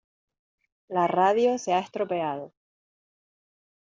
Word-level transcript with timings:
La 0.87 1.05
radio 1.05 1.59
se 1.59 1.73
ha 1.75 1.77
estropeado. 1.79 2.51